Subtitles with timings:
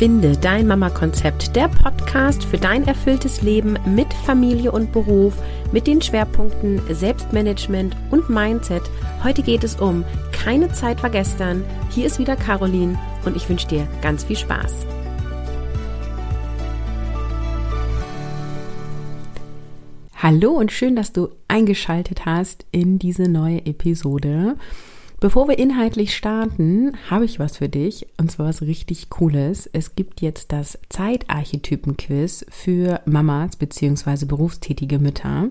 [0.00, 5.34] Finde dein Mama-Konzept, der Podcast für dein erfülltes Leben mit Familie und Beruf,
[5.72, 8.80] mit den Schwerpunkten Selbstmanagement und Mindset.
[9.22, 11.62] Heute geht es um Keine Zeit war gestern.
[11.90, 14.86] Hier ist wieder Caroline und ich wünsche dir ganz viel Spaß.
[20.16, 24.56] Hallo und schön, dass du eingeschaltet hast in diese neue Episode.
[25.20, 29.68] Bevor wir inhaltlich starten, habe ich was für dich und zwar was richtig Cooles.
[29.70, 34.24] Es gibt jetzt das Zeitarchetypen-Quiz für Mamas bzw.
[34.24, 35.50] berufstätige Mütter.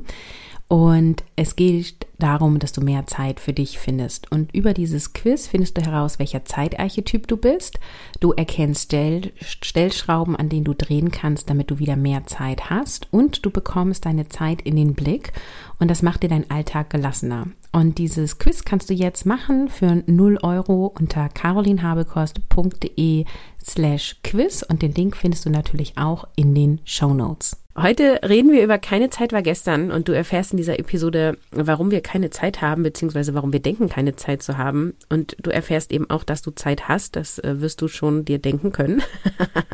[0.69, 4.31] Und es geht darum, dass du mehr Zeit für dich findest.
[4.31, 7.79] Und über dieses Quiz findest du heraus, welcher Zeitarchetyp du bist.
[8.19, 13.07] Du erkennst Stell Stellschrauben, an denen du drehen kannst, damit du wieder mehr Zeit hast.
[13.09, 15.33] Und du bekommst deine Zeit in den Blick.
[15.79, 17.47] Und das macht dir deinen Alltag gelassener.
[17.71, 23.25] Und dieses Quiz kannst du jetzt machen für 0 Euro unter carolinhabekost.de
[23.59, 24.61] slash quiz.
[24.61, 27.57] Und den Link findest du natürlich auch in den Show Notes.
[27.81, 31.91] Heute reden wir über keine Zeit war gestern und du erfährst in dieser Episode, warum
[31.91, 34.95] wir keine Zeit haben, beziehungsweise warum wir denken, keine Zeit zu haben.
[35.07, 37.15] Und du erfährst eben auch, dass du Zeit hast.
[37.15, 39.01] Das äh, wirst du schon dir denken können.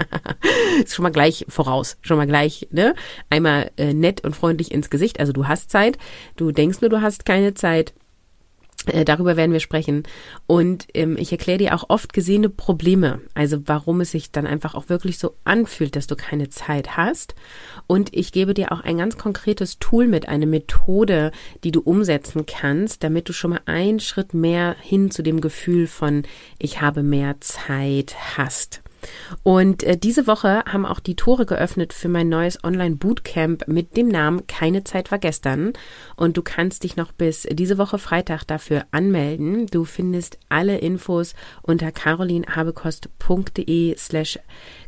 [0.84, 2.94] ist schon mal gleich voraus, schon mal gleich, ne?
[3.31, 5.19] Einmal äh, nett und freundlich ins Gesicht.
[5.19, 5.97] Also du hast Zeit.
[6.36, 7.95] Du denkst nur, du hast keine Zeit.
[8.88, 10.03] Äh, darüber werden wir sprechen.
[10.47, 14.75] Und ähm, ich erkläre dir auch oft gesehene Probleme, also warum es sich dann einfach
[14.75, 17.36] auch wirklich so anfühlt, dass du keine Zeit hast.
[17.88, 21.31] Und ich gebe dir auch ein ganz konkretes Tool mit, eine Methode,
[21.63, 25.88] die du umsetzen kannst, damit du schon mal einen Schritt mehr hin zu dem Gefühl
[25.88, 26.23] von
[26.59, 28.81] ich habe mehr Zeit hast.
[29.44, 34.08] Und äh, diese Woche haben auch die Tore geöffnet für mein neues Online-Bootcamp mit dem
[34.08, 35.73] Namen Keine Zeit war gestern.
[36.16, 39.67] Und du kannst dich noch bis diese Woche Freitag dafür anmelden.
[39.67, 44.40] Du findest alle Infos unter carolinhabekost.de slash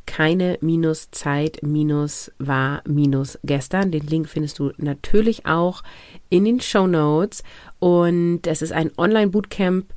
[0.06, 3.92] keine minus Zeit minus war minus gestern.
[3.92, 5.84] Den Link findest du natürlich auch
[6.30, 7.44] in den Show Notes.
[7.80, 9.94] Und es ist ein Online-Bootcamp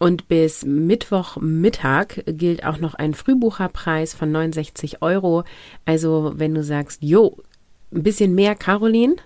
[0.00, 5.44] und bis Mittwochmittag gilt auch noch ein Frühbucherpreis von 69 Euro.
[5.84, 7.36] Also wenn du sagst, jo,
[7.92, 9.16] ein bisschen mehr Caroline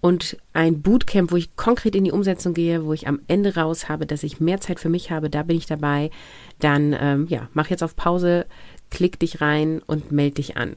[0.00, 3.88] und ein Bootcamp, wo ich konkret in die Umsetzung gehe, wo ich am Ende raus
[3.88, 6.10] habe, dass ich mehr Zeit für mich habe, da bin ich dabei,
[6.58, 8.46] dann ähm, ja, mach jetzt auf Pause,
[8.90, 10.74] klick dich rein und melde dich an.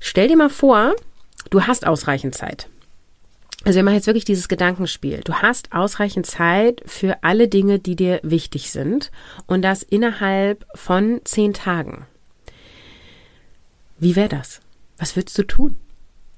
[0.00, 0.96] Stell dir mal vor,
[1.50, 2.68] du hast ausreichend Zeit.
[3.68, 5.20] Also wir machen jetzt wirklich dieses Gedankenspiel.
[5.24, 9.10] Du hast ausreichend Zeit für alle Dinge, die dir wichtig sind
[9.46, 12.06] und das innerhalb von zehn Tagen.
[13.98, 14.62] Wie wäre das?
[14.96, 15.76] Was würdest du tun?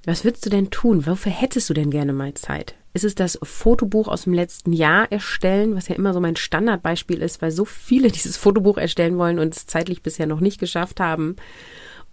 [0.07, 1.07] Was würdest du denn tun?
[1.07, 2.75] Wofür hättest du denn gerne mal Zeit?
[2.95, 7.23] Ist es das Fotobuch aus dem letzten Jahr erstellen, was ja immer so mein Standardbeispiel
[7.23, 10.99] ist, weil so viele dieses Fotobuch erstellen wollen und es zeitlich bisher noch nicht geschafft
[10.99, 11.37] haben?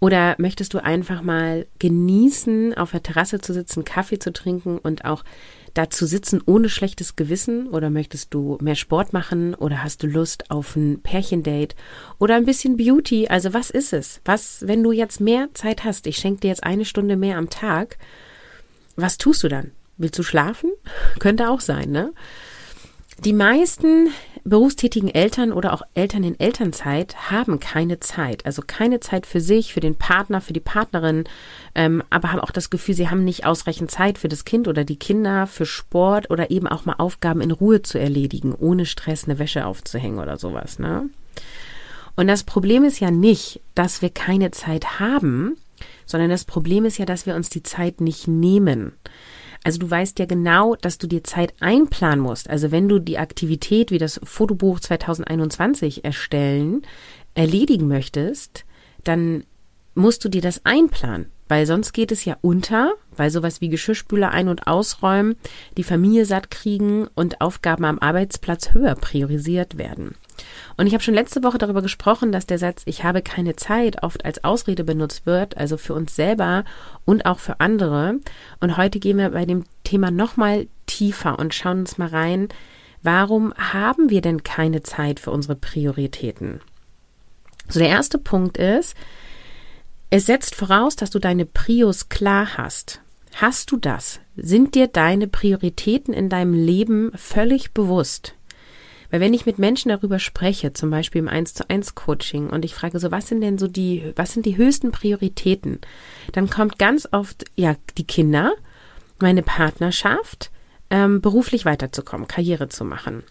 [0.00, 5.04] Oder möchtest du einfach mal genießen, auf der Terrasse zu sitzen, Kaffee zu trinken und
[5.04, 5.24] auch
[5.74, 7.68] da zu sitzen ohne schlechtes Gewissen?
[7.68, 9.54] Oder möchtest du mehr Sport machen?
[9.54, 11.74] Oder hast du Lust auf ein Pärchendate?
[12.18, 13.28] Oder ein bisschen Beauty?
[13.28, 14.20] Also was ist es?
[14.24, 16.06] Was, wenn du jetzt mehr Zeit hast?
[16.06, 17.98] Ich schenke dir jetzt eine Stunde mehr am Tag.
[18.94, 19.72] Was tust du dann?
[19.96, 20.70] Willst du schlafen?
[21.18, 22.12] Könnte auch sein, ne?
[23.24, 24.10] Die meisten
[24.48, 29.72] berufstätigen Eltern oder auch Eltern in Elternzeit haben keine Zeit, also keine Zeit für sich,
[29.72, 31.24] für den Partner, für die Partnerin,
[31.74, 34.84] ähm, aber haben auch das Gefühl, sie haben nicht ausreichend Zeit für das Kind oder
[34.84, 39.24] die Kinder, für Sport oder eben auch mal Aufgaben in Ruhe zu erledigen, ohne Stress
[39.24, 40.78] eine Wäsche aufzuhängen oder sowas.
[40.78, 41.08] Ne?
[42.16, 45.56] Und das Problem ist ja nicht, dass wir keine Zeit haben,
[46.04, 48.92] sondern das Problem ist ja, dass wir uns die Zeit nicht nehmen.
[49.68, 52.48] Also du weißt ja genau, dass du dir Zeit einplanen musst.
[52.48, 56.86] Also wenn du die Aktivität wie das Fotobuch 2021 erstellen,
[57.34, 58.64] erledigen möchtest,
[59.04, 59.44] dann
[59.94, 64.30] musst du dir das einplanen, weil sonst geht es ja unter, weil sowas wie Geschirrspüler
[64.30, 65.36] ein- und ausräumen,
[65.76, 70.14] die Familie satt kriegen und Aufgaben am Arbeitsplatz höher priorisiert werden.
[70.76, 74.02] Und ich habe schon letzte Woche darüber gesprochen, dass der Satz Ich habe keine Zeit
[74.02, 76.64] oft als Ausrede benutzt wird, also für uns selber
[77.04, 78.20] und auch für andere.
[78.60, 82.48] Und heute gehen wir bei dem Thema nochmal tiefer und schauen uns mal rein,
[83.02, 86.60] warum haben wir denn keine Zeit für unsere Prioritäten?
[87.68, 88.96] So, der erste Punkt ist,
[90.10, 93.02] es setzt voraus, dass du deine Prios klar hast.
[93.34, 94.20] Hast du das?
[94.36, 98.34] Sind dir deine Prioritäten in deinem Leben völlig bewusst?
[99.10, 102.64] Weil wenn ich mit Menschen darüber spreche, zum Beispiel im 1 zu 1 Coaching und
[102.64, 105.80] ich frage so, was sind denn so die, was sind die höchsten Prioritäten?
[106.32, 108.52] Dann kommt ganz oft, ja, die Kinder,
[109.18, 110.50] meine Partnerschaft,
[110.90, 113.22] ähm, beruflich weiterzukommen, Karriere zu machen.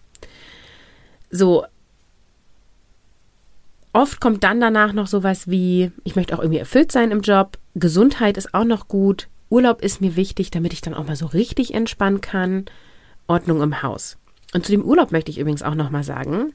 [1.30, 1.64] So.
[3.92, 7.58] oft kommt dann danach noch sowas wie, ich möchte auch irgendwie erfüllt sein im Job,
[7.74, 11.26] Gesundheit ist auch noch gut, Urlaub ist mir wichtig, damit ich dann auch mal so
[11.26, 12.66] richtig entspannen kann,
[13.26, 14.18] Ordnung im Haus.
[14.54, 16.54] Und zu dem Urlaub möchte ich übrigens auch noch mal sagen,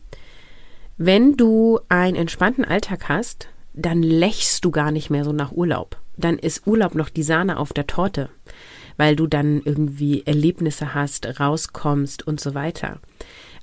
[0.97, 5.97] wenn du einen entspannten Alltag hast, dann lächst du gar nicht mehr so nach Urlaub.
[6.17, 8.29] Dann ist Urlaub noch die Sahne auf der Torte,
[8.97, 12.99] weil du dann irgendwie Erlebnisse hast, rauskommst und so weiter.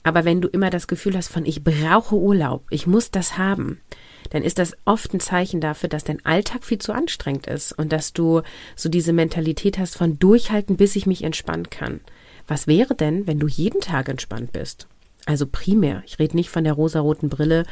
[0.02, 3.80] Aber wenn du immer das Gefühl hast von ich brauche Urlaub, ich muss das haben,
[4.30, 7.92] dann ist das oft ein Zeichen dafür, dass dein Alltag viel zu anstrengend ist und
[7.92, 8.42] dass du
[8.76, 12.00] so diese Mentalität hast von durchhalten, bis ich mich entspannen kann.
[12.50, 14.88] Was wäre denn, wenn du jeden Tag entspannt bist?
[15.24, 17.62] Also primär, ich rede nicht von der rosaroten Brille,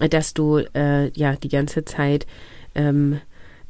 [0.00, 2.26] dass du äh, ja die ganze Zeit
[2.74, 3.20] ähm,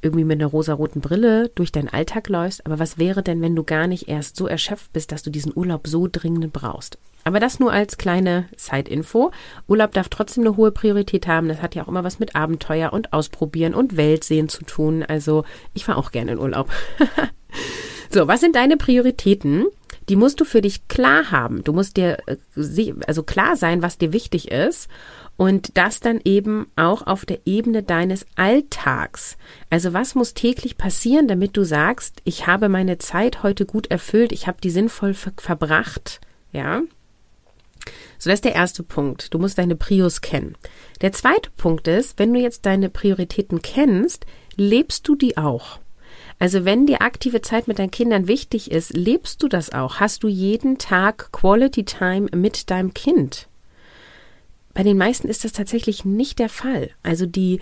[0.01, 2.65] irgendwie mit einer rosaroten Brille durch deinen Alltag läufst.
[2.65, 5.53] Aber was wäre denn, wenn du gar nicht erst so erschöpft bist, dass du diesen
[5.55, 6.97] Urlaub so dringend brauchst?
[7.25, 9.33] Aber das nur als kleine Side-Info.
[9.69, 11.49] Urlaub darf trotzdem eine hohe Priorität haben.
[11.49, 15.03] Das hat ja auch immer was mit Abenteuer und Ausprobieren und Weltsehen zu tun.
[15.03, 15.45] Also
[15.75, 16.71] ich fahre auch gerne in Urlaub.
[18.11, 19.67] so, was sind deine Prioritäten?
[20.09, 21.65] Die musst du für dich klar haben.
[21.65, 22.37] Du musst dir äh,
[23.07, 24.89] also klar sein, was dir wichtig ist
[25.37, 29.37] und das dann eben auch auf der Ebene deines Alltags.
[29.69, 34.33] Also was muss täglich passieren, damit du sagst, ich habe meine Zeit heute gut erfüllt,
[34.33, 36.21] ich habe die sinnvoll ver verbracht,
[36.53, 36.83] ja?
[38.19, 39.33] So, das ist der erste Punkt.
[39.33, 40.57] Du musst deine Prios kennen.
[41.03, 44.27] Der zweite Punkt ist, wenn du jetzt deine Prioritäten kennst,
[44.57, 45.79] lebst du die auch.
[46.39, 49.97] Also wenn dir aktive Zeit mit deinen Kindern wichtig ist, lebst du das auch?
[49.97, 53.49] Hast du jeden Tag Quality Time mit deinem Kind?
[54.75, 56.91] Bei den meisten ist das tatsächlich nicht der Fall.
[57.03, 57.61] Also die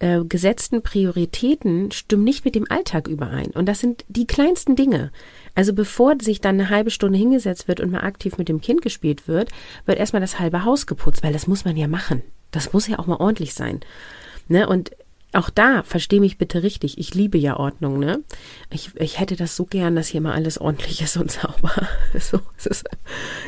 [0.00, 3.52] äh, gesetzten Prioritäten stimmen nicht mit dem Alltag überein.
[3.52, 5.12] Und das sind die kleinsten Dinge.
[5.54, 8.82] Also bevor sich dann eine halbe Stunde hingesetzt wird und mal aktiv mit dem Kind
[8.82, 9.50] gespielt wird,
[9.84, 12.22] wird erstmal das halbe Haus geputzt, weil das muss man ja machen.
[12.50, 13.80] Das muss ja auch mal ordentlich sein.
[14.48, 14.68] Ne?
[14.68, 14.90] Und
[15.36, 18.20] auch da, verstehe mich bitte richtig, ich liebe ja Ordnung, ne?
[18.70, 21.88] Ich, ich hätte das so gern, dass hier mal alles ordentlich ist und sauber.
[22.18, 22.84] So, ist,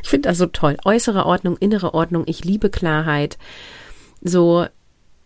[0.02, 0.76] ich finde das so toll.
[0.84, 3.38] Äußere Ordnung, innere Ordnung, ich liebe Klarheit.
[4.20, 4.66] So,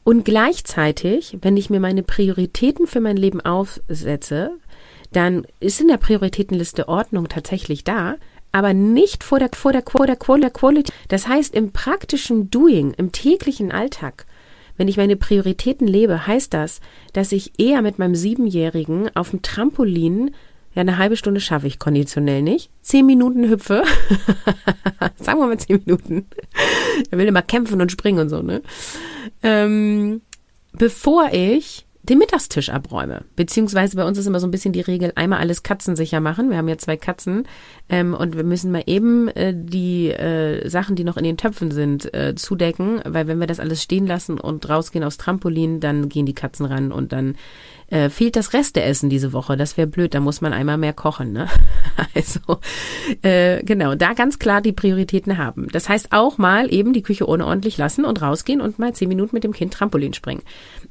[0.04, 4.52] und gleichzeitig, wenn ich mir meine Prioritäten für mein Leben aufsetze,
[5.12, 8.16] dann ist in der Prioritätenliste Ordnung tatsächlich da,
[8.50, 10.92] aber nicht vor der, vor der, vor der, vor der Quality.
[11.08, 14.26] Das heißt, im praktischen Doing, im täglichen Alltag
[14.82, 16.80] wenn ich meine Prioritäten lebe, heißt das,
[17.12, 20.32] dass ich eher mit meinem Siebenjährigen auf dem Trampolin
[20.74, 22.68] ja, eine halbe Stunde schaffe ich konditionell nicht.
[22.80, 23.84] Zehn Minuten hüpfe.
[25.20, 26.26] Sagen wir mal zehn Minuten.
[27.12, 28.60] Er will immer kämpfen und springen und so, ne?
[29.44, 30.20] Ähm,
[30.72, 33.24] bevor ich den Mittagstisch abräume.
[33.36, 36.50] Beziehungsweise bei uns ist immer so ein bisschen die Regel, einmal alles katzensicher machen.
[36.50, 37.44] Wir haben ja zwei Katzen
[37.88, 41.70] ähm, und wir müssen mal eben äh, die äh, Sachen, die noch in den Töpfen
[41.70, 46.08] sind, äh, zudecken, weil wenn wir das alles stehen lassen und rausgehen aufs Trampolin, dann
[46.08, 47.36] gehen die Katzen ran und dann
[47.92, 49.56] äh, fehlt das Resteessen diese Woche.
[49.56, 51.32] Das wäre blöd, da muss man einmal mehr kochen.
[51.32, 51.48] Ne?
[52.14, 52.40] Also
[53.22, 55.68] äh, genau, da ganz klar die Prioritäten haben.
[55.72, 59.08] Das heißt auch mal eben die Küche ohne ordentlich lassen und rausgehen und mal zehn
[59.08, 60.42] Minuten mit dem Kind Trampolin springen.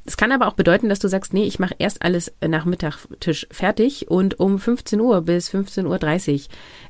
[0.04, 3.46] Es kann aber auch bedeuten, dass du sagst, nee, ich mache erst alles nach Mittagtisch
[3.50, 6.40] fertig und um 15 Uhr bis 15.30 Uhr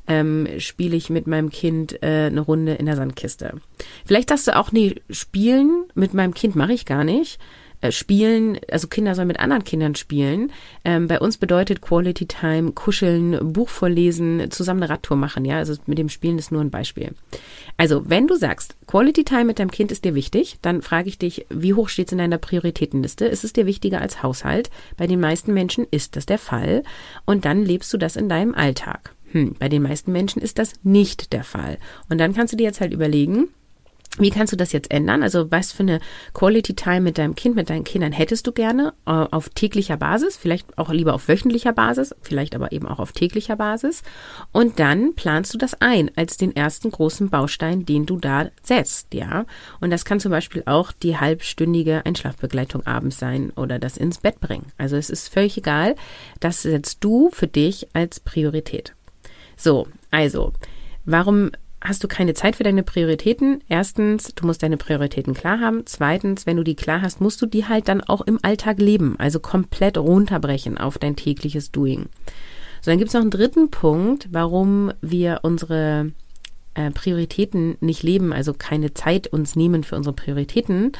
[0.07, 3.55] ähm, spiele ich mit meinem Kind äh, eine Runde in der Sandkiste.
[4.05, 7.39] Vielleicht sagst du auch, nee, spielen mit meinem Kind mache ich gar nicht.
[7.83, 10.53] Äh, spielen, also Kinder sollen mit anderen Kindern spielen.
[10.85, 15.43] Ähm, bei uns bedeutet Quality Time kuscheln, Buch vorlesen, zusammen eine Radtour machen.
[15.43, 17.11] Ja, also mit dem Spielen ist nur ein Beispiel.
[17.75, 21.17] Also wenn du sagst, Quality Time mit deinem Kind ist dir wichtig, dann frage ich
[21.17, 23.25] dich, wie hoch steht es in deiner Prioritätenliste?
[23.25, 24.69] Ist es dir wichtiger als Haushalt?
[24.95, 26.83] Bei den meisten Menschen ist das der Fall.
[27.25, 29.13] Und dann lebst du das in deinem Alltag.
[29.33, 31.79] Hm, bei den meisten Menschen ist das nicht der Fall.
[32.07, 33.49] Und dann kannst du dir jetzt halt überlegen,
[34.19, 35.23] wie kannst du das jetzt ändern?
[35.23, 35.99] Also was für eine
[36.33, 40.37] Quality Time mit deinem Kind, mit deinen Kindern hättest du gerne äh, auf täglicher Basis,
[40.37, 44.03] vielleicht auch lieber auf wöchentlicher Basis, vielleicht aber eben auch auf täglicher Basis.
[44.51, 49.15] Und dann planst du das ein als den ersten großen Baustein, den du da setzt,
[49.15, 49.45] ja.
[49.81, 54.39] Und das kann zum Beispiel auch die halbstündige Einschlafbegleitung abends sein oder das ins Bett
[54.39, 54.67] bringen.
[54.77, 55.95] Also es ist völlig egal.
[56.39, 58.93] Das setzt du für dich als Priorität.
[59.55, 60.53] So, also,
[61.03, 61.51] warum
[61.83, 63.61] hast du keine Zeit für deine Prioritäten.
[63.67, 65.83] Erstens, du musst deine Prioritäten klar haben.
[65.85, 69.15] Zweitens, wenn du die klar hast, musst du die halt dann auch im Alltag leben,
[69.19, 72.07] also komplett runterbrechen auf dein tägliches Doing.
[72.81, 76.11] So, dann gibt es noch einen dritten Punkt, warum wir unsere
[76.73, 80.93] äh, Prioritäten nicht leben, also keine Zeit uns nehmen für unsere Prioritäten.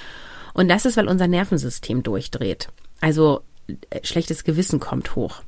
[0.53, 2.69] Und das ist, weil unser Nervensystem durchdreht.
[3.01, 5.41] Also äh, schlechtes Gewissen kommt hoch.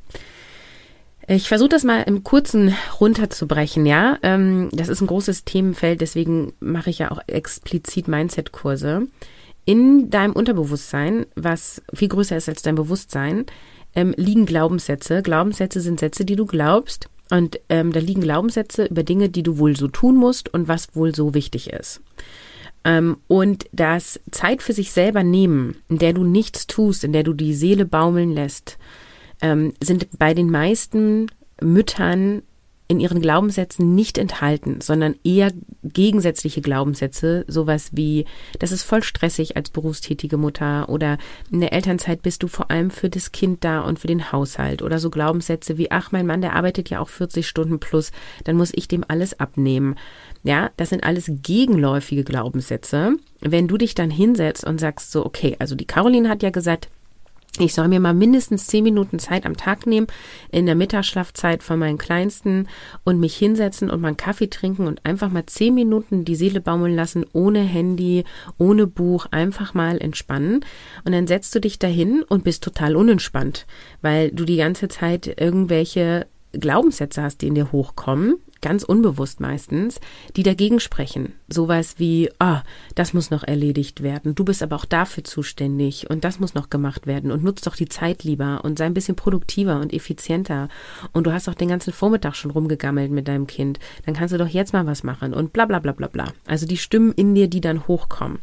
[1.28, 4.20] Ich versuche das mal im Kurzen runterzubrechen, ja.
[4.22, 9.08] Ähm, das ist ein großes Themenfeld, deswegen mache ich ja auch explizit Mindset-Kurse.
[9.66, 13.46] in deinem Unterbewusstsein, was viel größer ist als dein Bewusstsein,
[13.96, 15.24] ähm, liegen Glaubenssätze.
[15.24, 17.10] Glaubenssätze sind Sätze, die du glaubst.
[17.32, 20.96] Und ähm, da liegen Glaubenssätze über Dinge, die du wohl so tun musst und was
[20.96, 22.02] wohl so wichtig ist.
[22.84, 27.24] Ähm, und das Zeit für sich selber nehmen, in der du nichts tust, in der
[27.24, 28.78] du die Seele baumeln lässt,
[29.42, 31.28] ähm, sind bei den meisten
[31.62, 32.42] Müttern
[32.88, 35.52] in ihren Glaubenssätzen nicht enthalten, sondern eher
[35.84, 38.26] gegensätzliche Glaubenssätze, sowas wie,
[38.60, 41.18] das ist voll stressig als berufstätige Mutter oder
[41.52, 44.84] in der Elternzeit bist du vor allem für das Kind da und für den Haushalt
[44.84, 48.12] oder so Glaubenssätze wie, ach, mein Mann, der arbeitet ja auch 40 Stunden plus,
[48.44, 49.96] dann muss ich dem alles abnehmen.
[50.44, 53.16] Ja, das sind alles gegenläufige Glaubenssätze.
[53.42, 56.90] Wenn du dich dann hinsetzt und sagst so, okay, also die Caroline hat ja gesagt,
[57.64, 60.08] ich soll mir mal mindestens zehn Minuten Zeit am Tag nehmen,
[60.52, 62.68] in der Mittagsschlafzeit von meinen Kleinsten
[63.04, 66.62] und mich hinsetzen und mal einen Kaffee trinken und einfach mal zehn Minuten die Seele
[66.62, 68.24] baumeln lassen, ohne Handy,
[68.58, 70.66] ohne Buch, einfach mal entspannen.
[71.04, 73.66] Und dann setzt du dich dahin und bist total unentspannt,
[74.02, 78.36] weil du die ganze Zeit irgendwelche Glaubenssätze hast, die in dir hochkommen,
[78.66, 80.00] ganz unbewusst meistens,
[80.36, 81.34] die dagegen sprechen.
[81.48, 82.62] Sowas wie, ah, oh,
[82.96, 84.34] das muss noch erledigt werden.
[84.34, 87.76] Du bist aber auch dafür zuständig und das muss noch gemacht werden und nutzt doch
[87.76, 90.68] die Zeit lieber und sei ein bisschen produktiver und effizienter.
[91.14, 93.78] Und du hast doch den ganzen Vormittag schon rumgegammelt mit deinem Kind.
[94.08, 96.34] Dann kannst du doch jetzt mal was machen und bla bla bla bla bla.
[96.48, 98.40] Also die Stimmen in dir, die dann hochkommen.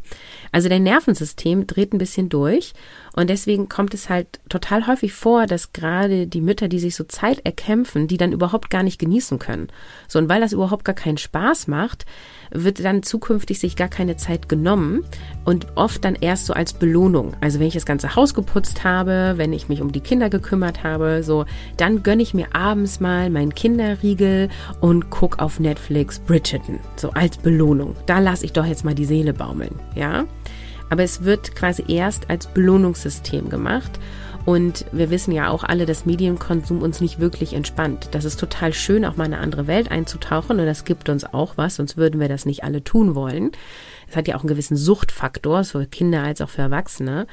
[0.52, 2.75] Also dein Nervensystem dreht ein bisschen durch
[3.17, 7.02] und deswegen kommt es halt total häufig vor, dass gerade die Mütter, die sich so
[7.02, 9.67] Zeit erkämpfen, die dann überhaupt gar nicht genießen können.
[10.12, 12.04] So, und weil das überhaupt gar keinen Spaß macht,
[12.50, 15.04] wird dann zukünftig sich gar keine Zeit genommen
[15.47, 17.33] und oft dann erst so als Belohnung.
[17.40, 20.85] Also wenn ich das ganze Haus geputzt habe, wenn ich mich um die Kinder gekümmert
[20.85, 21.47] habe, so,
[21.78, 24.50] dann gönne ich mir abends mal meinen Kinderriegel
[24.83, 26.78] und guck auf Netflix Bridgerton.
[26.97, 27.97] So als Belohnung.
[28.04, 30.26] Da lasse ich doch jetzt mal die Seele baumeln, ja?
[30.90, 33.99] Aber es wird quasi erst als Belohnungssystem gemacht.
[34.44, 38.08] Und wir wissen ja auch alle, dass Medienkonsum uns nicht wirklich entspannt.
[38.11, 41.25] Das ist total schön, auch mal in eine andere Welt einzutauchen und das gibt uns
[41.25, 43.52] auch was, sonst würden wir das nicht alle tun wollen.
[44.08, 47.26] Es hat ja auch einen gewissen Suchtfaktor, für Kinder als auch für Erwachsene.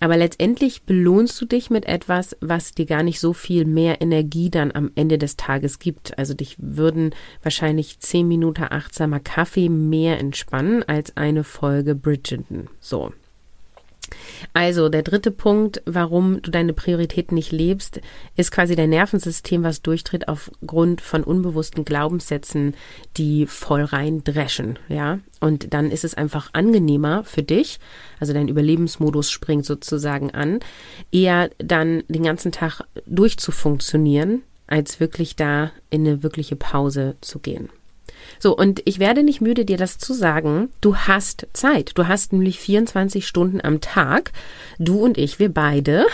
[0.00, 4.50] Aber letztendlich belohnst du dich mit etwas, was dir gar nicht so viel mehr Energie
[4.50, 6.18] dann am Ende des Tages gibt.
[6.18, 12.68] Also dich würden wahrscheinlich zehn Minuten achtsamer Kaffee mehr entspannen als eine Folge Bridgerton.
[12.80, 13.12] So.
[14.52, 18.00] Also der dritte Punkt, warum du deine Prioritäten nicht lebst,
[18.36, 22.74] ist quasi dein Nervensystem, was durchtritt aufgrund von unbewussten Glaubenssätzen,
[23.16, 25.18] die voll rein dreschen, ja.
[25.40, 27.78] Und dann ist es einfach angenehmer für dich,
[28.20, 30.60] also dein Überlebensmodus springt sozusagen an,
[31.12, 37.68] eher dann den ganzen Tag durchzufunktionieren, als wirklich da in eine wirkliche Pause zu gehen.
[38.44, 40.68] So, und ich werde nicht müde, dir das zu sagen.
[40.82, 41.92] Du hast Zeit.
[41.94, 44.32] Du hast nämlich 24 Stunden am Tag.
[44.78, 46.04] Du und ich, wir beide.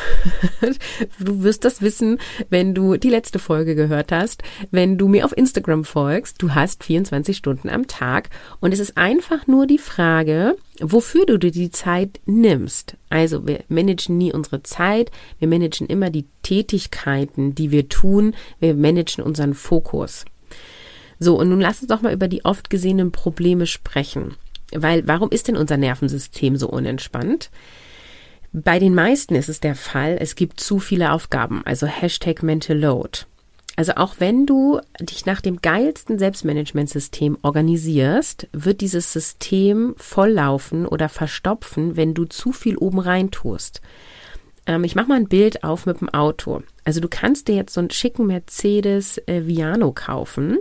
[1.18, 5.36] du wirst das wissen, wenn du die letzte Folge gehört hast, wenn du mir auf
[5.36, 6.40] Instagram folgst.
[6.40, 8.30] Du hast 24 Stunden am Tag.
[8.60, 12.96] Und es ist einfach nur die Frage, wofür du dir die Zeit nimmst.
[13.08, 15.10] Also wir managen nie unsere Zeit,
[15.40, 20.26] wir managen immer die Tätigkeiten, die wir tun, wir managen unseren Fokus.
[21.22, 24.34] So, und nun lass uns doch mal über die oft gesehenen Probleme sprechen.
[24.72, 27.50] Weil warum ist denn unser Nervensystem so unentspannt?
[28.52, 32.76] Bei den meisten ist es der Fall, es gibt zu viele Aufgaben, also Hashtag Mental
[32.76, 33.20] Load.
[33.76, 41.08] Also auch wenn du dich nach dem geilsten Selbstmanagementsystem organisierst, wird dieses System volllaufen oder
[41.08, 43.80] verstopfen, wenn du zu viel oben rein tust.
[44.66, 46.62] Ähm, ich mache mal ein Bild auf mit dem Auto.
[46.84, 50.58] Also du kannst dir jetzt so einen schicken Mercedes äh, Viano kaufen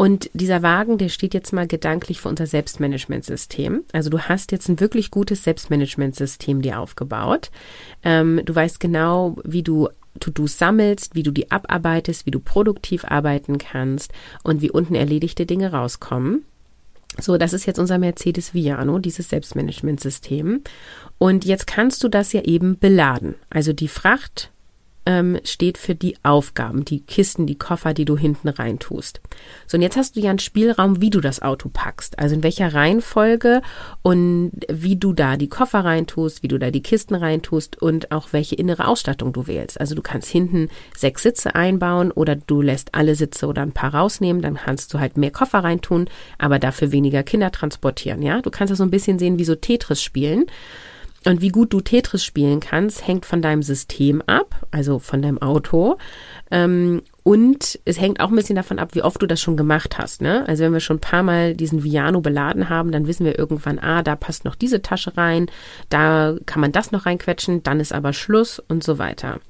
[0.00, 3.84] und dieser Wagen, der steht jetzt mal gedanklich für unser Selbstmanagementsystem.
[3.92, 7.50] Also du hast jetzt ein wirklich gutes Selbstmanagementsystem dir aufgebaut.
[8.02, 13.04] Ähm, du weißt genau, wie du To-Dos sammelst, wie du die abarbeitest, wie du produktiv
[13.04, 14.10] arbeiten kannst
[14.42, 16.46] und wie unten erledigte Dinge rauskommen.
[17.18, 20.62] So, das ist jetzt unser Mercedes Viano, dieses Selbstmanagementsystem.
[21.18, 23.34] Und jetzt kannst du das ja eben beladen.
[23.50, 24.50] Also die Fracht
[25.06, 29.20] ähm, steht für die Aufgaben, die Kisten, die Koffer, die du hinten rein tust.
[29.66, 32.42] So, und jetzt hast du ja einen Spielraum, wie du das Auto packst, also in
[32.42, 33.62] welcher Reihenfolge
[34.02, 38.32] und wie du da die Koffer reintust, wie du da die Kisten reintust und auch
[38.32, 39.80] welche innere Ausstattung du wählst.
[39.80, 43.94] Also du kannst hinten sechs Sitze einbauen oder du lässt alle Sitze oder ein paar
[43.94, 48.40] rausnehmen, dann kannst du halt mehr Koffer reintun, aber dafür weniger Kinder transportieren, ja?
[48.42, 50.46] Du kannst das so ein bisschen sehen wie so Tetris spielen.
[51.26, 55.40] Und wie gut du Tetris spielen kannst, hängt von deinem System ab, also von deinem
[55.42, 55.98] Auto.
[56.50, 59.98] Ähm, und es hängt auch ein bisschen davon ab, wie oft du das schon gemacht
[59.98, 60.22] hast.
[60.22, 60.48] Ne?
[60.48, 63.78] Also wenn wir schon ein paar Mal diesen Viano beladen haben, dann wissen wir irgendwann,
[63.78, 65.50] ah, da passt noch diese Tasche rein,
[65.90, 69.40] da kann man das noch reinquetschen, dann ist aber Schluss und so weiter.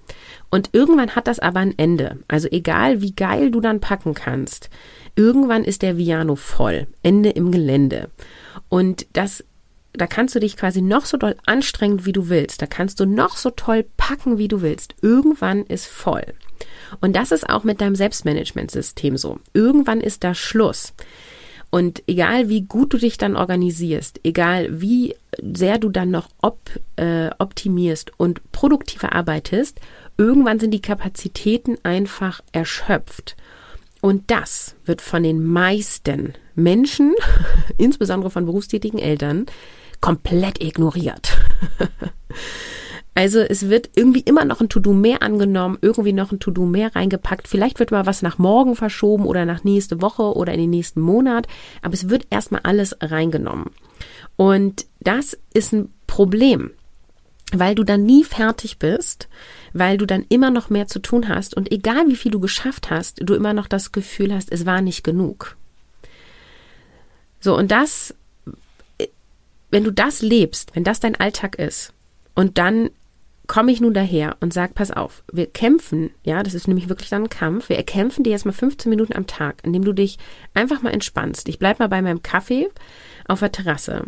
[0.50, 2.18] Und irgendwann hat das aber ein Ende.
[2.26, 4.70] Also egal, wie geil du dann packen kannst,
[5.14, 6.88] irgendwann ist der Viano voll.
[7.04, 8.08] Ende im Gelände.
[8.68, 9.44] Und das
[9.92, 12.62] da kannst du dich quasi noch so doll anstrengen, wie du willst.
[12.62, 14.94] Da kannst du noch so toll packen, wie du willst.
[15.02, 16.24] Irgendwann ist voll.
[17.00, 19.38] Und das ist auch mit deinem Selbstmanagementsystem so.
[19.52, 20.92] Irgendwann ist da Schluss.
[21.70, 26.58] Und egal wie gut du dich dann organisierst, egal wie sehr du dann noch op,
[26.96, 29.80] äh, optimierst und produktiver arbeitest,
[30.16, 33.36] irgendwann sind die Kapazitäten einfach erschöpft.
[34.00, 37.14] Und das wird von den meisten Menschen,
[37.78, 39.46] insbesondere von berufstätigen Eltern,
[40.00, 41.36] komplett ignoriert.
[43.14, 46.94] Also es wird irgendwie immer noch ein To-Do mehr angenommen, irgendwie noch ein To-Do mehr
[46.94, 47.48] reingepackt.
[47.48, 51.00] Vielleicht wird mal was nach morgen verschoben oder nach nächste Woche oder in den nächsten
[51.00, 51.46] Monat,
[51.82, 53.72] aber es wird erstmal alles reingenommen.
[54.36, 56.70] Und das ist ein Problem,
[57.58, 59.28] weil du dann nie fertig bist,
[59.72, 62.90] weil du dann immer noch mehr zu tun hast und egal wie viel du geschafft
[62.90, 65.56] hast, du immer noch das Gefühl hast, es war nicht genug.
[67.40, 68.14] So, und das,
[69.70, 71.92] wenn du das lebst, wenn das dein Alltag ist,
[72.34, 72.90] und dann
[73.46, 77.08] komme ich nun daher und sage, pass auf, wir kämpfen, ja, das ist nämlich wirklich
[77.08, 80.18] dann ein Kampf, wir erkämpfen dir jetzt mal 15 Minuten am Tag, indem du dich
[80.54, 81.48] einfach mal entspannst.
[81.48, 82.68] Ich bleib mal bei meinem Kaffee
[83.26, 84.04] auf der Terrasse.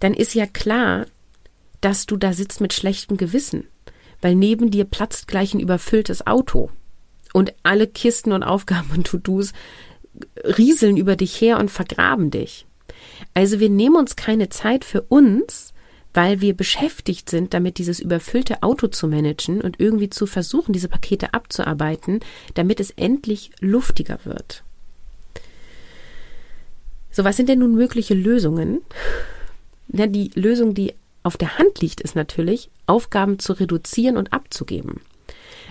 [0.00, 1.06] Dann ist ja klar,
[1.86, 3.62] dass du da sitzt mit schlechtem Gewissen,
[4.20, 6.68] weil neben dir platzt gleich ein überfülltes Auto
[7.32, 9.52] und alle Kisten und Aufgaben und To-Dos
[10.58, 12.66] rieseln über dich her und vergraben dich.
[13.34, 15.74] Also wir nehmen uns keine Zeit für uns,
[16.12, 20.88] weil wir beschäftigt sind, damit dieses überfüllte Auto zu managen und irgendwie zu versuchen, diese
[20.88, 22.18] Pakete abzuarbeiten,
[22.54, 24.64] damit es endlich luftiger wird.
[27.12, 28.80] So, was sind denn nun mögliche Lösungen?
[29.86, 30.92] Die Lösung, die
[31.26, 35.00] auf der Hand liegt, ist natürlich, Aufgaben zu reduzieren und abzugeben.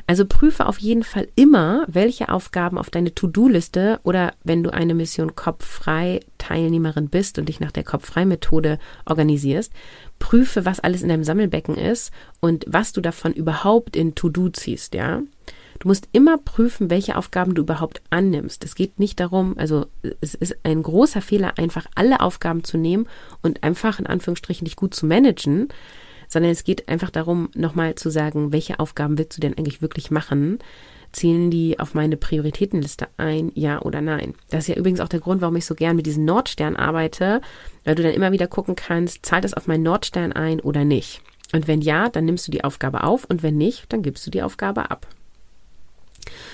[0.07, 4.93] Also prüfe auf jeden Fall immer, welche Aufgaben auf deine To-Do-Liste oder wenn du eine
[4.93, 9.71] Mission Kopffrei Teilnehmerin bist und dich nach der Kopffrei-Methode organisierst,
[10.19, 14.93] prüfe, was alles in deinem Sammelbecken ist und was du davon überhaupt in To-Do ziehst,
[14.93, 15.21] ja.
[15.79, 18.63] Du musst immer prüfen, welche Aufgaben du überhaupt annimmst.
[18.63, 19.87] Es geht nicht darum, also
[20.21, 23.07] es ist ein großer Fehler, einfach alle Aufgaben zu nehmen
[23.41, 25.67] und einfach in Anführungsstrichen dich gut zu managen,
[26.27, 30.11] sondern es geht einfach darum, nochmal zu sagen, welche Aufgaben willst du denn eigentlich wirklich
[30.11, 30.59] machen?
[31.11, 34.33] Zählen die auf meine Prioritätenliste ein, ja oder nein?
[34.49, 37.41] Das ist ja übrigens auch der Grund, warum ich so gern mit diesen Nordstern arbeite,
[37.83, 41.21] weil du dann immer wieder gucken kannst, zahlt das auf meinen Nordstern ein oder nicht?
[41.53, 44.31] Und wenn ja, dann nimmst du die Aufgabe auf und wenn nicht, dann gibst du
[44.31, 45.07] die Aufgabe ab.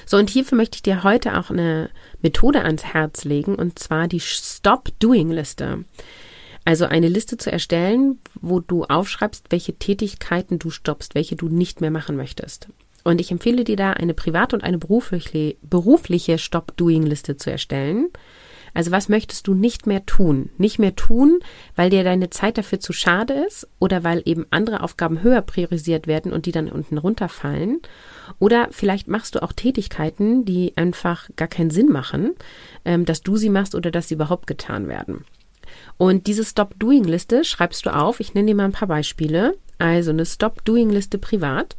[0.05, 1.89] So, und hierfür möchte ich dir heute auch eine
[2.21, 5.85] Methode ans Herz legen, und zwar die Stop-Doing-Liste.
[6.63, 11.81] Also eine Liste zu erstellen, wo du aufschreibst, welche Tätigkeiten du stoppst, welche du nicht
[11.81, 12.67] mehr machen möchtest.
[13.03, 18.09] Und ich empfehle dir da eine private und eine berufliche, berufliche Stop-Doing-Liste zu erstellen.
[18.73, 20.49] Also was möchtest du nicht mehr tun?
[20.57, 21.39] Nicht mehr tun,
[21.75, 26.07] weil dir deine Zeit dafür zu schade ist oder weil eben andere Aufgaben höher priorisiert
[26.07, 27.79] werden und die dann unten runterfallen.
[28.39, 32.33] Oder vielleicht machst du auch Tätigkeiten, die einfach gar keinen Sinn machen,
[32.85, 35.25] ähm, dass du sie machst oder dass sie überhaupt getan werden.
[35.97, 38.19] Und diese Stop-Doing-Liste schreibst du auf.
[38.19, 39.55] Ich nenne dir mal ein paar Beispiele.
[39.77, 41.75] Also eine Stop-Doing-Liste privat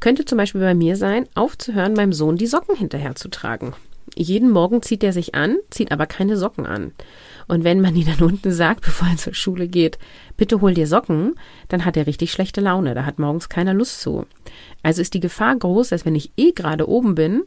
[0.00, 3.72] könnte zum Beispiel bei mir sein, aufzuhören, meinem Sohn die Socken hinterherzutраgen.
[4.16, 6.92] Jeden Morgen zieht er sich an, zieht aber keine Socken an.
[7.48, 9.98] Und wenn man ihn dann unten sagt, bevor er zur Schule geht,
[10.36, 11.34] bitte hol dir Socken,
[11.68, 12.94] dann hat er richtig schlechte Laune.
[12.94, 14.26] Da hat morgens keiner Lust zu.
[14.82, 17.42] Also ist die Gefahr groß, dass wenn ich eh gerade oben bin,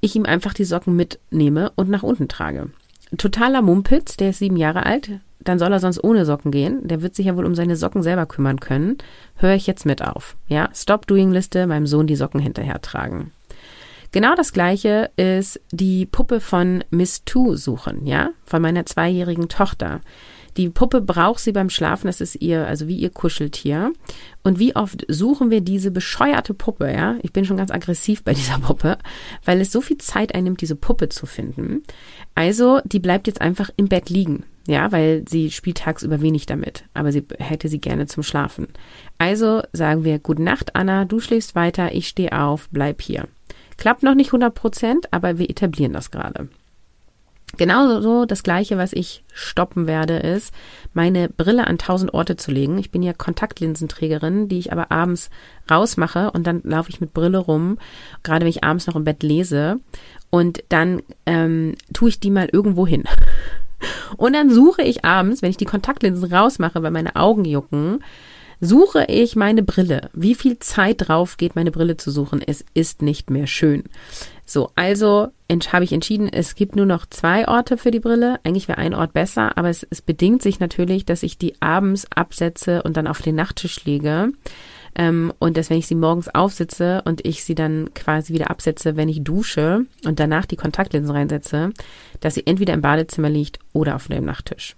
[0.00, 2.70] ich ihm einfach die Socken mitnehme und nach unten trage
[3.16, 6.86] totaler Mumpitz, der ist sieben Jahre alt, dann soll er sonst ohne Socken gehen.
[6.86, 8.98] Der wird sich ja wohl um seine Socken selber kümmern können.
[9.36, 10.36] Höre ich jetzt mit auf.
[10.48, 13.32] Ja, Stop-Doing-Liste, meinem Sohn die Socken hinterher tragen.
[14.10, 20.00] Genau das gleiche ist die Puppe von Miss Two suchen, ja, von meiner zweijährigen Tochter.
[20.56, 23.92] Die Puppe braucht sie beim Schlafen, das ist ihr, also wie ihr Kuscheltier.
[24.42, 27.16] Und wie oft suchen wir diese bescheuerte Puppe, ja?
[27.22, 28.98] Ich bin schon ganz aggressiv bei dieser Puppe,
[29.44, 31.84] weil es so viel Zeit einnimmt, diese Puppe zu finden.
[32.34, 34.44] Also, die bleibt jetzt einfach im Bett liegen.
[34.66, 38.68] Ja, weil sie spielt tagsüber wenig damit, aber sie hätte sie gerne zum Schlafen.
[39.16, 43.28] Also sagen wir, gute Nacht, Anna, du schläfst weiter, ich stehe auf, bleib hier.
[43.78, 46.48] Klappt noch nicht 100 Prozent, aber wir etablieren das gerade.
[47.56, 50.52] Genauso so das gleiche, was ich stoppen werde, ist,
[50.92, 52.76] meine Brille an tausend Orte zu legen.
[52.76, 55.30] Ich bin ja Kontaktlinsenträgerin, die ich aber abends
[55.70, 57.78] rausmache und dann laufe ich mit Brille rum,
[58.22, 59.80] gerade wenn ich abends noch im Bett lese.
[60.28, 63.04] Und dann ähm, tue ich die mal irgendwo hin.
[64.16, 68.02] Und dann suche ich abends, wenn ich die Kontaktlinsen rausmache, weil meine Augen jucken,
[68.60, 70.10] suche ich meine Brille.
[70.12, 72.42] Wie viel Zeit drauf geht, meine Brille zu suchen?
[72.44, 73.84] Es ist nicht mehr schön.
[74.44, 75.28] So, also
[75.72, 78.40] habe ich entschieden, es gibt nur noch zwei Orte für die Brille.
[78.44, 82.06] Eigentlich wäre ein Ort besser, aber es, es bedingt sich natürlich, dass ich die abends
[82.14, 84.32] absetze und dann auf den Nachttisch lege.
[84.94, 88.96] Ähm, und dass, wenn ich sie morgens aufsitze und ich sie dann quasi wieder absetze,
[88.96, 91.72] wenn ich dusche und danach die Kontaktlinsen reinsetze,
[92.20, 94.76] dass sie entweder im Badezimmer liegt oder auf dem Nachttisch.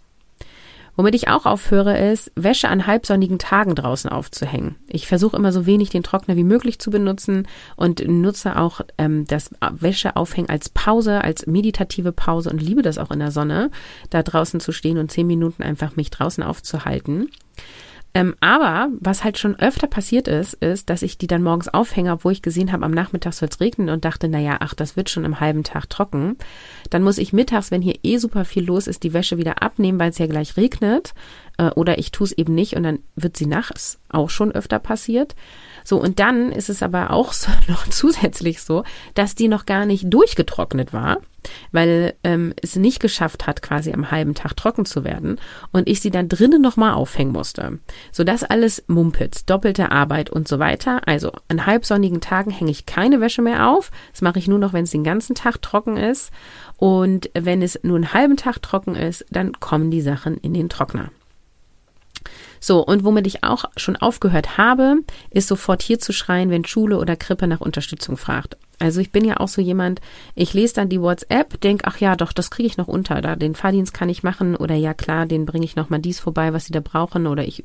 [1.00, 4.76] Womit ich auch aufhöre, ist, Wäsche an halbsonnigen Tagen draußen aufzuhängen.
[4.86, 9.24] Ich versuche immer so wenig den Trockner wie möglich zu benutzen und nutze auch ähm,
[9.26, 13.70] das Wäscheaufhängen als Pause, als meditative Pause und liebe das auch in der Sonne,
[14.10, 17.30] da draußen zu stehen und zehn Minuten einfach mich draußen aufzuhalten.
[18.12, 22.12] Ähm, aber was halt schon öfter passiert ist, ist, dass ich die dann morgens aufhänge,
[22.12, 25.10] obwohl ich gesehen habe, am Nachmittag soll es regnen und dachte, naja, ach, das wird
[25.10, 26.36] schon im halben Tag trocken.
[26.90, 30.00] Dann muss ich mittags, wenn hier eh super viel los ist, die Wäsche wieder abnehmen,
[30.00, 31.14] weil es ja gleich regnet.
[31.58, 34.80] Äh, oder ich tue es eben nicht und dann wird sie nachts auch schon öfter
[34.80, 35.36] passiert.
[35.84, 39.86] So, und dann ist es aber auch so, noch zusätzlich so, dass die noch gar
[39.86, 41.18] nicht durchgetrocknet war,
[41.72, 45.38] weil ähm, es nicht geschafft hat, quasi am halben Tag trocken zu werden
[45.72, 47.78] und ich sie dann drinnen nochmal aufhängen musste.
[48.12, 51.00] So, das alles Mumpitz, doppelte Arbeit und so weiter.
[51.06, 53.90] Also an halbsonnigen Tagen hänge ich keine Wäsche mehr auf.
[54.12, 56.30] Das mache ich nur noch, wenn es den ganzen Tag trocken ist.
[56.76, 60.68] Und wenn es nur einen halben Tag trocken ist, dann kommen die Sachen in den
[60.68, 61.10] Trockner.
[62.60, 64.98] So, und womit ich auch schon aufgehört habe,
[65.30, 68.56] ist sofort hier zu schreien, wenn Schule oder Krippe nach Unterstützung fragt.
[68.80, 70.00] Also ich bin ja auch so jemand,
[70.34, 73.20] ich lese dann die WhatsApp, denk, ach ja, doch, das kriege ich noch unter.
[73.20, 76.18] Da den Fahrdienst kann ich machen oder ja klar, den bringe ich noch mal dies
[76.18, 77.64] vorbei, was sie da brauchen oder ich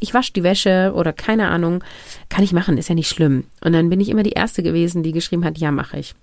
[0.00, 1.84] ich wasche die Wäsche oder keine Ahnung,
[2.30, 3.44] kann ich machen, ist ja nicht schlimm.
[3.62, 6.14] Und dann bin ich immer die erste gewesen, die geschrieben hat, ja, mache ich.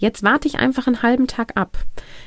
[0.00, 1.76] Jetzt warte ich einfach einen halben Tag ab.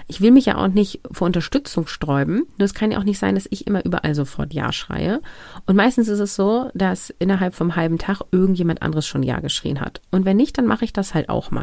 [0.07, 2.43] Ich will mich ja auch nicht vor Unterstützung sträuben.
[2.57, 5.21] Nur es kann ja auch nicht sein, dass ich immer überall sofort Ja schreie.
[5.65, 9.79] Und meistens ist es so, dass innerhalb vom halben Tag irgendjemand anderes schon Ja geschrien
[9.79, 10.01] hat.
[10.11, 11.60] Und wenn nicht, dann mache ich das halt auch mal.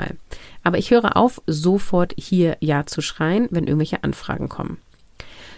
[0.63, 4.79] Aber ich höre auf, sofort hier Ja zu schreien, wenn irgendwelche Anfragen kommen.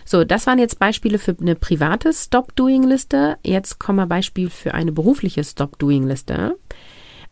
[0.05, 3.37] So, das waren jetzt Beispiele für eine private Stop-Doing-Liste.
[3.45, 6.57] Jetzt kommen wir Beispiel für eine berufliche Stop-Doing-Liste.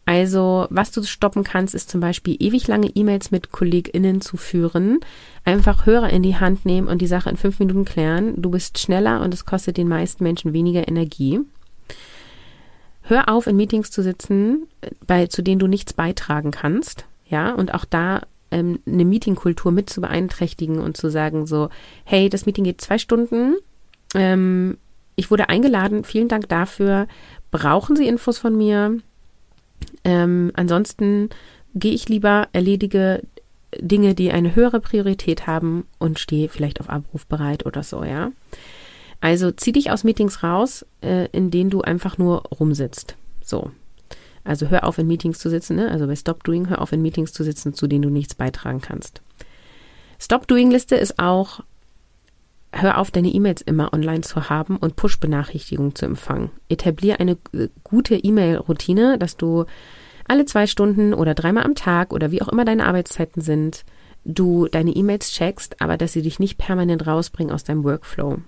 [0.08, 5.00] Also, was du stoppen kannst, ist zum Beispiel ewig lange E-Mails mit KollegInnen zu führen.
[5.44, 8.40] Einfach Hörer in die Hand nehmen und die Sache in fünf Minuten klären.
[8.40, 11.40] Du bist schneller und es kostet den meisten Menschen weniger Energie.
[13.08, 14.68] Hör auf, in Meetings zu sitzen,
[15.06, 17.06] bei, zu denen du nichts beitragen kannst.
[17.26, 21.70] Ja, und auch da ähm, eine Meetingkultur mit zu beeinträchtigen und zu sagen so,
[22.04, 23.56] hey, das Meeting geht zwei Stunden.
[24.14, 24.76] Ähm,
[25.16, 27.08] ich wurde eingeladen, vielen Dank dafür.
[27.50, 28.98] Brauchen Sie Infos von mir?
[30.04, 31.30] Ähm, ansonsten
[31.74, 33.22] gehe ich lieber, erledige
[33.78, 38.32] Dinge, die eine höhere Priorität haben und stehe vielleicht auf Abruf bereit oder so, ja.
[39.20, 43.16] Also zieh dich aus Meetings raus, äh, in denen du einfach nur rumsitzt.
[43.42, 43.70] So.
[44.44, 45.90] Also hör auf, in Meetings zu sitzen, ne?
[45.90, 48.80] Also bei Stop Doing, hör auf, in Meetings zu sitzen, zu denen du nichts beitragen
[48.80, 49.20] kannst.
[50.18, 51.60] Stop Doing Liste ist auch,
[52.72, 56.50] hör auf, deine E-Mails immer online zu haben und Push-Benachrichtigungen zu empfangen.
[56.68, 59.64] Etablier eine äh, gute E-Mail-Routine, dass du
[60.28, 63.84] alle zwei Stunden oder dreimal am Tag oder wie auch immer deine Arbeitszeiten sind,
[64.24, 68.38] du deine E-Mails checkst, aber dass sie dich nicht permanent rausbringen aus deinem Workflow.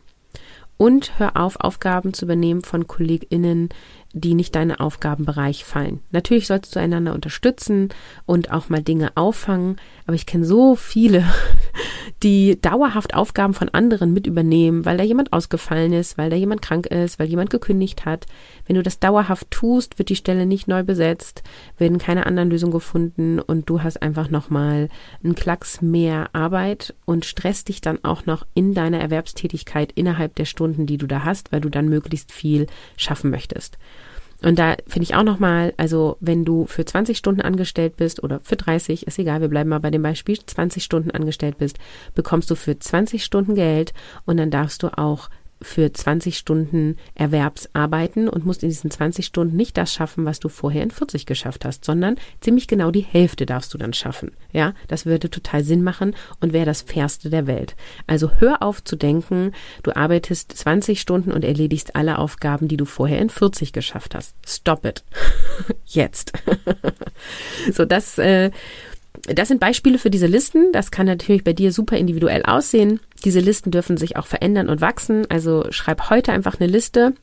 [0.80, 3.68] Und hör auf, Aufgaben zu übernehmen von KollegInnen,
[4.14, 6.00] die nicht deine Aufgabenbereich fallen.
[6.10, 7.90] Natürlich sollst du einander unterstützen
[8.24, 11.22] und auch mal Dinge auffangen, aber ich kenne so viele,
[12.22, 16.60] die dauerhaft Aufgaben von anderen mit übernehmen, weil da jemand ausgefallen ist, weil da jemand
[16.60, 18.26] krank ist, weil jemand gekündigt hat.
[18.66, 21.42] Wenn du das dauerhaft tust, wird die Stelle nicht neu besetzt,
[21.78, 24.90] werden keine anderen Lösungen gefunden und du hast einfach nochmal
[25.24, 30.44] einen Klacks mehr Arbeit und stresst dich dann auch noch in deiner Erwerbstätigkeit innerhalb der
[30.44, 33.78] Stunden, die du da hast, weil du dann möglichst viel schaffen möchtest.
[34.42, 38.40] Und da finde ich auch nochmal, also wenn du für 20 Stunden angestellt bist oder
[38.40, 41.78] für 30, ist egal, wir bleiben mal bei dem Beispiel, 20 Stunden angestellt bist,
[42.14, 43.92] bekommst du für 20 Stunden Geld
[44.24, 45.28] und dann darfst du auch
[45.62, 50.48] für 20 Stunden Erwerbsarbeiten und musst in diesen 20 Stunden nicht das schaffen, was du
[50.48, 54.32] vorher in 40 geschafft hast, sondern ziemlich genau die Hälfte darfst du dann schaffen.
[54.52, 57.76] Ja, das würde total Sinn machen und wäre das fairste der Welt.
[58.06, 62.84] Also hör auf zu denken, du arbeitest 20 Stunden und erledigst alle Aufgaben, die du
[62.84, 64.34] vorher in 40 geschafft hast.
[64.46, 65.04] Stop it.
[65.86, 66.32] Jetzt.
[67.72, 68.50] so, das, äh,
[69.22, 70.72] das sind Beispiele für diese Listen.
[70.72, 73.00] Das kann natürlich bei dir super individuell aussehen.
[73.24, 75.26] Diese Listen dürfen sich auch verändern und wachsen.
[75.28, 77.14] Also schreib heute einfach eine Liste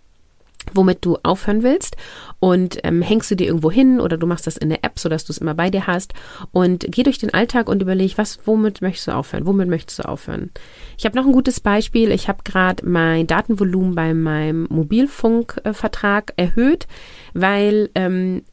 [0.73, 1.95] womit du aufhören willst
[2.39, 5.25] und ähm, hängst du dir irgendwo hin oder du machst das in der App, sodass
[5.25, 6.13] du es immer bei dir hast
[6.51, 9.45] und geh durch den Alltag und überleg, was, womit möchtest du aufhören?
[9.45, 10.51] Womit möchtest du aufhören?
[10.97, 12.11] Ich habe noch ein gutes Beispiel.
[12.11, 16.87] Ich habe gerade mein Datenvolumen bei meinem Mobilfunkvertrag erhöht,
[17.33, 18.43] weil ähm,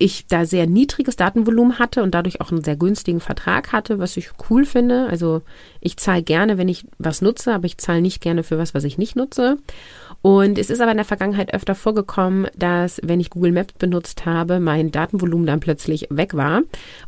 [0.00, 4.16] ich da sehr niedriges Datenvolumen hatte und dadurch auch einen sehr günstigen Vertrag hatte, was
[4.16, 5.06] ich cool finde.
[5.10, 5.42] Also
[5.80, 8.84] ich zahle gerne, wenn ich was nutze, aber ich zahle nicht gerne für was, was
[8.84, 9.58] ich nicht nutze.
[10.22, 14.24] Und es ist aber in der Vergangenheit öfter vorgekommen, dass wenn ich Google Maps benutzt
[14.24, 16.62] habe, mein Datenvolumen dann plötzlich weg war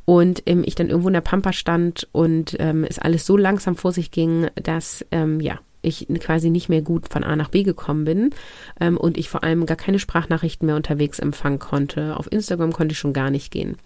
[0.04, 3.74] und ähm, ich dann irgendwo in der Pampa stand und ähm, es alles so langsam
[3.74, 7.62] vor sich ging, dass ähm, ja ich quasi nicht mehr gut von A nach B
[7.62, 8.30] gekommen bin
[8.80, 12.16] ähm, und ich vor allem gar keine Sprachnachrichten mehr unterwegs empfangen konnte.
[12.16, 13.76] Auf Instagram konnte ich schon gar nicht gehen.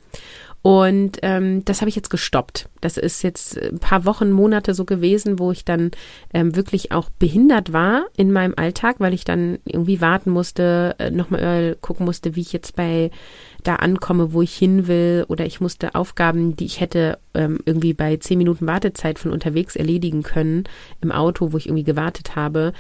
[0.63, 2.69] Und ähm, das habe ich jetzt gestoppt.
[2.81, 5.93] Das ist jetzt ein paar Wochen, Monate so gewesen, wo ich dann
[6.35, 11.13] ähm, wirklich auch behindert war in meinem Alltag, weil ich dann irgendwie warten musste, äh,
[11.13, 13.13] nochmal gucken musste, wie ich jetzt bei
[13.67, 15.25] da ankomme, wo ich hin will.
[15.29, 19.77] Oder ich musste Aufgaben, die ich hätte ähm, irgendwie bei zehn Minuten Wartezeit von unterwegs
[19.77, 20.65] erledigen können,
[21.01, 22.73] im Auto, wo ich irgendwie gewartet habe,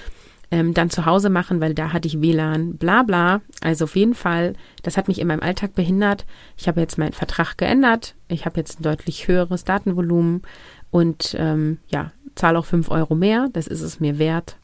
[0.51, 3.40] ähm, dann zu Hause machen, weil da hatte ich WLAN, bla bla.
[3.62, 6.25] Also auf jeden Fall, das hat mich in meinem Alltag behindert.
[6.57, 8.14] Ich habe jetzt meinen Vertrag geändert.
[8.29, 10.42] Ich habe jetzt ein deutlich höheres Datenvolumen
[10.90, 13.49] und ähm, ja, zahle auch fünf Euro mehr.
[13.53, 14.57] Das ist es mir wert.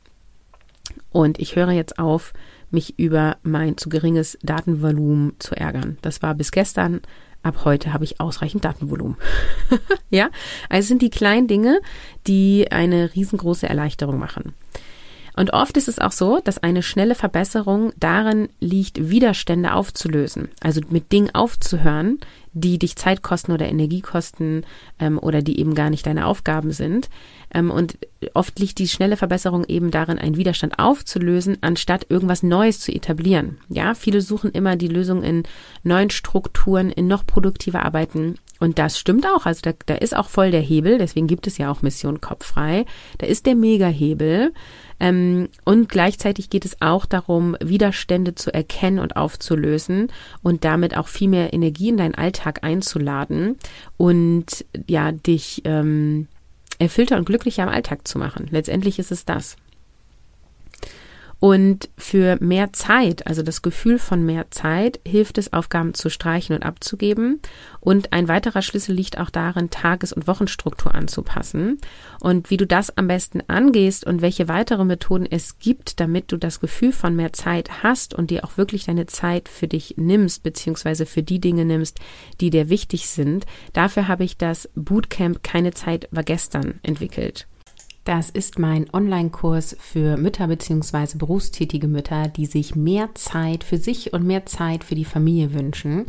[1.11, 2.33] Und ich höre jetzt auf,
[2.73, 5.99] mich über mein zu geringes Datenvolumen zu ärgern.
[6.03, 7.01] Das war bis gestern.
[7.43, 9.17] Ab heute habe ich ausreichend Datenvolumen.
[10.11, 10.31] ja,
[10.69, 11.81] also sind die kleinen Dinge,
[12.29, 14.55] die eine riesengroße Erleichterung machen.
[15.35, 20.51] Und oft ist es auch so, dass eine schnelle Verbesserung darin liegt, Widerstände aufzulösen.
[20.61, 22.21] Also mit Dingen aufzuhören,
[22.53, 24.65] die dich Zeit kosten oder Energie kosten
[24.99, 27.09] ähm, oder die eben gar nicht deine Aufgaben sind.
[27.55, 27.99] Ähm, und
[28.35, 33.59] oft liegt die schnelle Verbesserung eben darin, einen Widerstand aufzulösen, anstatt irgendwas Neues zu etablieren.
[33.69, 35.45] Ja, viele suchen immer die Lösung in
[35.83, 38.37] neuen Strukturen, in noch produktiver Arbeiten.
[38.63, 39.45] Und das stimmt auch.
[39.45, 40.99] Also da, da ist auch voll der Hebel.
[40.99, 42.87] Deswegen gibt es ja auch Mission Kopffrei.
[43.19, 44.53] Da ist der Mega-Hebel.
[45.01, 50.13] Ähm, und gleichzeitig geht es auch darum, Widerstände zu erkennen und aufzulösen
[50.45, 53.57] und damit auch viel mehr Energie in deinen Alltag einzuladen
[53.97, 56.29] und ja, dich ähm,
[56.79, 58.49] erfüllter und glücklicher im Alltag zu machen.
[58.51, 59.57] Letztendlich ist es das.
[61.43, 66.55] Und für mehr Zeit, also das Gefühl von mehr Zeit, hilft es, Aufgaben zu streichen
[66.55, 67.41] und abzugeben.
[67.81, 71.81] Und ein weiterer Schlüssel liegt auch darin, Tages- und Wochenstruktur anzupassen.
[72.21, 76.37] Und wie du das am besten angehst und welche weitere Methoden es gibt, damit du
[76.37, 80.45] das Gefühl von mehr Zeit hast und dir auch wirklich deine Zeit für dich nimmst,
[80.45, 81.99] beziehungsweise für die Dinge nimmst,
[82.41, 83.47] die dir wichtig sind.
[83.73, 87.49] Dafür habe ich das Bootcamp Keine Zeit war gestern entwickelt.
[88.05, 91.17] Das ist mein Online-Kurs für Mütter bzw.
[91.19, 96.07] berufstätige Mütter, die sich mehr Zeit für sich und mehr Zeit für die Familie wünschen.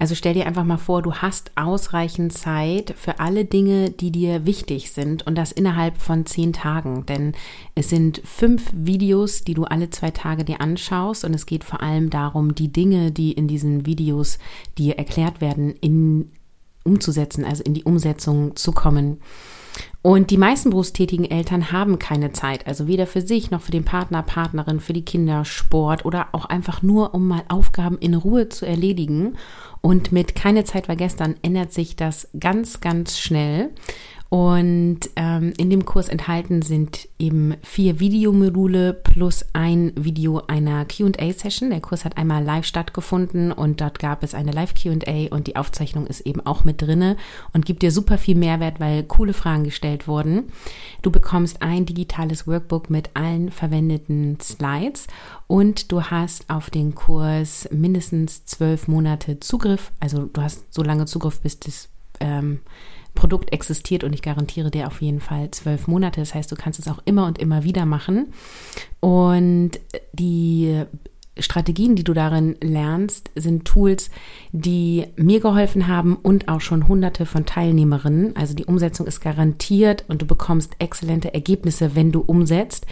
[0.00, 4.46] Also stell dir einfach mal vor, du hast ausreichend Zeit für alle Dinge, die dir
[4.46, 7.04] wichtig sind und das innerhalb von zehn Tagen.
[7.06, 7.32] Denn
[7.74, 11.82] es sind fünf Videos, die du alle zwei Tage dir anschaust und es geht vor
[11.82, 14.38] allem darum, die Dinge, die in diesen Videos
[14.78, 16.30] dir erklärt werden, in
[16.84, 19.18] umzusetzen, also in die Umsetzung zu kommen.
[20.00, 23.84] Und die meisten berufstätigen Eltern haben keine Zeit, also weder für sich noch für den
[23.84, 28.48] Partner, Partnerin, für die Kinder, Sport oder auch einfach nur, um mal Aufgaben in Ruhe
[28.48, 29.36] zu erledigen.
[29.80, 33.70] Und mit keine Zeit war gestern ändert sich das ganz, ganz schnell.
[34.30, 41.70] Und ähm, in dem Kurs enthalten sind eben vier Videomodule plus ein Video einer QA-Session.
[41.70, 46.06] Der Kurs hat einmal live stattgefunden und dort gab es eine Live-QA und die Aufzeichnung
[46.06, 47.16] ist eben auch mit drinne
[47.54, 50.52] und gibt dir super viel Mehrwert, weil coole Fragen gestellt wurden.
[51.02, 55.06] Du bekommst ein digitales Workbook mit allen verwendeten Slides
[55.46, 59.92] und du hast auf den Kurs mindestens zwölf Monate Zugriff.
[60.00, 61.88] Also du hast so lange Zugriff, bis das
[62.20, 62.60] ähm,
[63.14, 66.20] Produkt existiert und ich garantiere dir auf jeden Fall zwölf Monate.
[66.20, 68.32] Das heißt, du kannst es auch immer und immer wieder machen.
[69.00, 69.72] Und
[70.12, 70.84] die
[71.40, 74.10] Strategien, die du darin lernst, sind Tools,
[74.52, 78.36] die mir geholfen haben und auch schon hunderte von Teilnehmerinnen.
[78.36, 82.86] Also die Umsetzung ist garantiert und du bekommst exzellente Ergebnisse, wenn du umsetzt.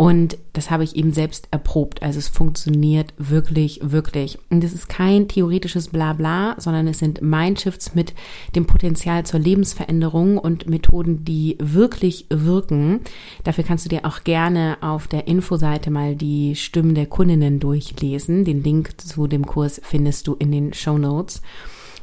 [0.00, 2.04] Und das habe ich eben selbst erprobt.
[2.04, 4.38] Also es funktioniert wirklich, wirklich.
[4.48, 8.14] Und es ist kein theoretisches Blabla, sondern es sind Mindshifts mit
[8.54, 13.00] dem Potenzial zur Lebensveränderung und Methoden, die wirklich wirken.
[13.42, 18.44] Dafür kannst du dir auch gerne auf der Infoseite mal die Stimmen der Kundinnen durchlesen.
[18.44, 21.42] Den Link zu dem Kurs findest du in den Show Notes.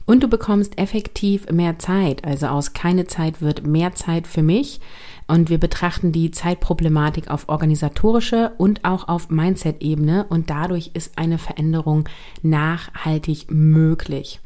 [0.05, 2.23] Und du bekommst effektiv mehr Zeit.
[2.23, 4.79] Also aus keine Zeit wird mehr Zeit für mich.
[5.27, 10.27] Und wir betrachten die Zeitproblematik auf organisatorische und auch auf Mindset-Ebene.
[10.29, 12.07] Und dadurch ist eine Veränderung
[12.43, 14.39] nachhaltig möglich.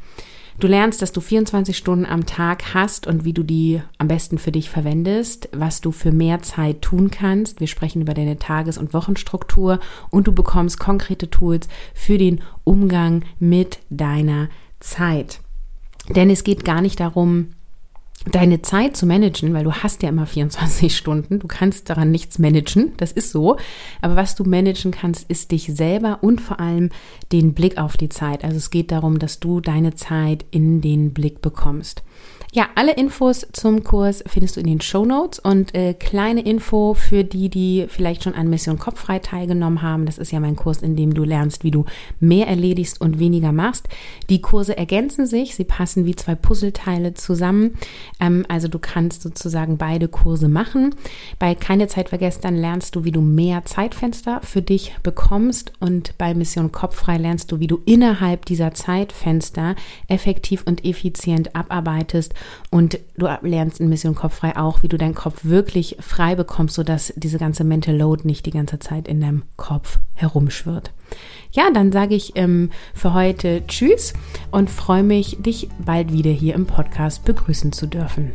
[0.59, 4.37] Du lernst, dass du 24 Stunden am Tag hast und wie du die am besten
[4.37, 7.61] für dich verwendest, was du für mehr Zeit tun kannst.
[7.61, 13.23] Wir sprechen über deine Tages- und Wochenstruktur und du bekommst konkrete Tools für den Umgang
[13.39, 14.49] mit deiner
[14.81, 15.39] Zeit.
[16.09, 17.49] Denn es geht gar nicht darum,
[18.31, 22.39] deine Zeit zu managen, weil du hast ja immer 24 Stunden, du kannst daran nichts
[22.39, 23.57] managen, das ist so,
[24.01, 26.89] aber was du managen kannst, ist dich selber und vor allem
[27.31, 28.43] den Blick auf die Zeit.
[28.43, 32.03] Also es geht darum, dass du deine Zeit in den Blick bekommst.
[32.51, 36.95] Ja, alle Infos zum Kurs findest du in den Show Notes und äh, kleine Info
[36.95, 40.07] für die, die vielleicht schon an Mission Kopffrei teilgenommen haben.
[40.07, 41.85] Das ist ja mein Kurs, in dem du lernst, wie du
[42.19, 43.87] mehr erledigst und weniger machst.
[44.31, 47.75] Die Kurse ergänzen sich, sie passen wie zwei Puzzleteile zusammen.
[48.19, 50.95] Ähm, also du kannst sozusagen beide Kurse machen.
[51.37, 56.33] Bei Keine Zeit vergessen lernst du, wie du mehr Zeitfenster für dich bekommst und bei
[56.33, 59.75] Mission Kopffrei lernst du, wie du innerhalb dieser Zeitfenster
[60.07, 62.33] effektiv und effizient abarbeitest
[62.69, 67.13] und du lernst in Mission Kopffrei auch, wie du deinen Kopf wirklich frei bekommst, sodass
[67.15, 70.91] diese ganze Mental Load nicht die ganze Zeit in deinem Kopf herumschwirrt.
[71.51, 74.13] Ja, dann sage ich ähm, für heute Tschüss
[74.51, 78.31] und freue mich, dich bald wieder hier im Podcast begrüßen zu dürfen.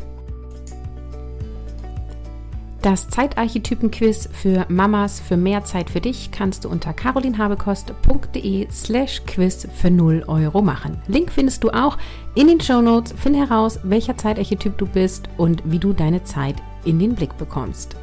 [2.84, 9.66] Das Zeitarchetypen-Quiz für Mamas für mehr Zeit für dich kannst du unter carolinhabekost.de slash quiz
[9.74, 10.98] für 0 Euro machen.
[11.06, 11.96] Link findest du auch
[12.34, 13.14] in den Show Notes.
[13.18, 17.96] Finde heraus, welcher Zeitarchetyp du bist und wie du deine Zeit in den Blick bekommst.